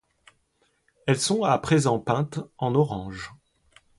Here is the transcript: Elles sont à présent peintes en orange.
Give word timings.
Elles 1.05 1.19
sont 1.19 1.43
à 1.43 1.55
présent 1.59 1.99
peintes 1.99 2.39
en 2.57 2.73
orange. 2.73 3.35